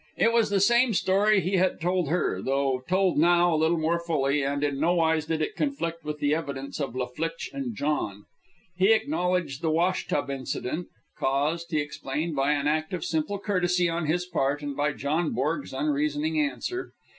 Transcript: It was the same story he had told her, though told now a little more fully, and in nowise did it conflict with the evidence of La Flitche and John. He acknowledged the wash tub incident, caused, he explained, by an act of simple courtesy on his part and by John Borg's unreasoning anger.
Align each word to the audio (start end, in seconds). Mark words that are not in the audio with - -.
It 0.17 0.33
was 0.33 0.49
the 0.49 0.59
same 0.59 0.95
story 0.95 1.41
he 1.41 1.57
had 1.57 1.79
told 1.79 2.09
her, 2.09 2.41
though 2.41 2.83
told 2.89 3.19
now 3.19 3.53
a 3.53 3.55
little 3.55 3.77
more 3.77 3.99
fully, 3.99 4.41
and 4.43 4.63
in 4.63 4.79
nowise 4.79 5.27
did 5.27 5.43
it 5.43 5.55
conflict 5.55 6.03
with 6.03 6.17
the 6.17 6.33
evidence 6.33 6.79
of 6.79 6.95
La 6.95 7.05
Flitche 7.05 7.51
and 7.53 7.75
John. 7.75 8.25
He 8.75 8.93
acknowledged 8.93 9.61
the 9.61 9.69
wash 9.69 10.07
tub 10.07 10.31
incident, 10.31 10.87
caused, 11.19 11.69
he 11.69 11.79
explained, 11.81 12.35
by 12.35 12.53
an 12.53 12.65
act 12.65 12.95
of 12.95 13.05
simple 13.05 13.37
courtesy 13.37 13.89
on 13.89 14.07
his 14.07 14.25
part 14.25 14.63
and 14.63 14.75
by 14.75 14.93
John 14.93 15.33
Borg's 15.33 15.71
unreasoning 15.71 16.41
anger. 16.41 16.93